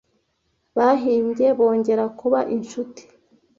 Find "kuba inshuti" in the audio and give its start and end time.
2.19-3.01